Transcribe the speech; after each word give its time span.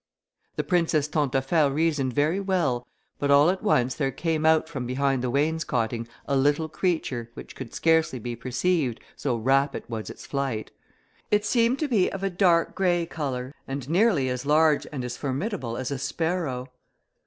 The 0.55 0.63
princess 0.63 1.07
Tantaffaire 1.07 1.69
reasoned 1.69 2.13
very 2.13 2.39
well, 2.39 2.87
but 3.19 3.29
all 3.29 3.51
at 3.51 3.61
once 3.61 3.93
there 3.93 4.09
came 4.09 4.47
out 4.47 4.67
from 4.67 4.87
behind 4.87 5.21
the 5.21 5.29
wainscoting 5.29 6.07
a 6.25 6.35
little 6.35 6.67
creature, 6.67 7.29
which 7.35 7.55
could 7.55 7.71
scarcely 7.75 8.17
be 8.17 8.35
perceived, 8.35 8.99
so 9.15 9.35
rapid 9.35 9.83
was 9.87 10.09
its 10.09 10.25
flight; 10.25 10.71
it 11.29 11.45
seemed 11.45 11.77
to 11.77 11.87
be 11.87 12.11
of 12.11 12.23
a 12.23 12.31
dark 12.31 12.73
grey 12.73 13.05
colour, 13.05 13.53
and 13.67 13.87
nearly 13.91 14.27
as 14.27 14.43
large 14.43 14.87
and 14.91 15.03
as 15.05 15.17
formidable 15.17 15.77
as 15.77 15.91
a 15.91 15.99
sparrow. 15.99 16.71